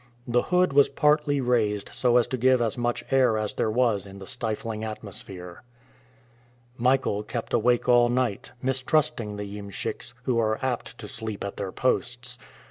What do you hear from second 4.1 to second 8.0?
the stifling atmosphere. Michael kept awake